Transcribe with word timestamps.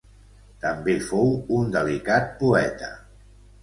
També 0.63 0.95
fou 1.11 1.31
un 1.59 1.71
delicat 1.79 2.37
poeta. 2.43 2.95